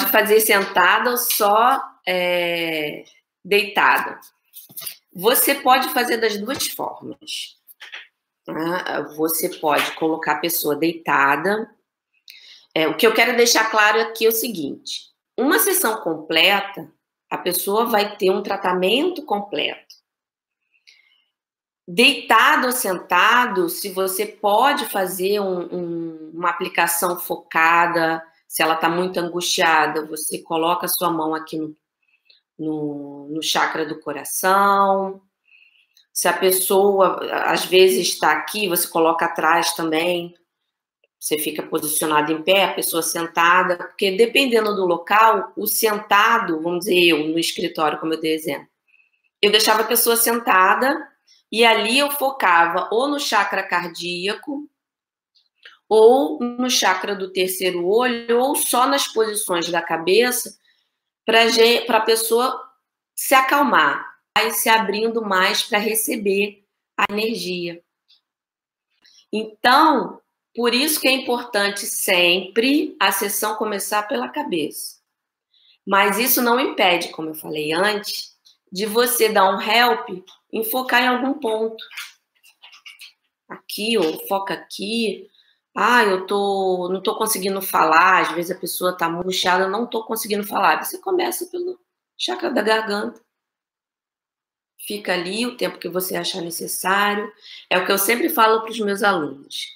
[0.00, 3.04] fazer sentada ou só é,
[3.44, 4.18] deitada.
[5.14, 7.58] Você pode fazer das duas formas.
[8.44, 9.02] Tá?
[9.16, 11.70] Você pode colocar a pessoa deitada.
[12.74, 16.90] É, o que eu quero deixar claro aqui é o seguinte: uma sessão completa,
[17.30, 19.92] a pessoa vai ter um tratamento completo.
[21.86, 28.22] Deitado ou sentado, se você pode fazer um, um, uma aplicação focada,
[28.52, 31.74] se ela está muito angustiada, você coloca a sua mão aqui no,
[32.58, 35.22] no, no chakra do coração.
[36.12, 40.34] Se a pessoa, às vezes, está aqui, você coloca atrás também.
[41.18, 46.80] Você fica posicionado em pé, a pessoa sentada, porque dependendo do local, o sentado, vamos
[46.80, 48.68] dizer eu, no escritório, como eu dei exemplo,
[49.40, 51.08] eu deixava a pessoa sentada
[51.50, 54.68] e ali eu focava ou no chakra cardíaco,
[55.94, 60.58] ou no chakra do terceiro olho, ou só nas posições da cabeça,
[61.26, 62.58] para a pessoa
[63.14, 64.02] se acalmar,
[64.34, 66.64] vai se abrindo mais para receber
[66.96, 67.84] a energia.
[69.30, 70.18] Então,
[70.56, 74.96] por isso que é importante sempre a sessão começar pela cabeça.
[75.86, 78.34] Mas isso não impede, como eu falei antes,
[78.72, 80.08] de você dar um help
[80.50, 81.84] em focar em algum ponto.
[83.46, 85.28] Aqui, ou foca aqui,
[85.74, 90.04] ah, eu tô, não estou conseguindo falar, às vezes a pessoa está murchada, não estou
[90.04, 90.82] conseguindo falar.
[90.84, 91.80] Você começa pelo
[92.18, 93.20] chakra da garganta.
[94.86, 97.32] Fica ali o tempo que você achar necessário.
[97.70, 99.68] É o que eu sempre falo para os meus alunos.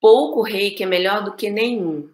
[0.00, 2.10] Pouco reiki é melhor do que nenhum.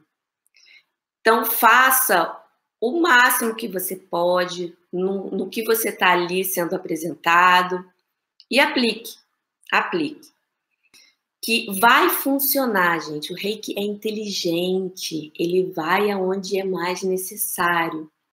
[1.20, 2.36] Então, faça
[2.80, 7.84] o máximo que você pode no, no que você está ali sendo apresentado
[8.50, 9.14] e aplique.
[9.70, 10.30] Aplique
[11.42, 13.32] que vai funcionar, gente.
[13.32, 18.10] O reiki é inteligente, ele vai aonde é mais necessário.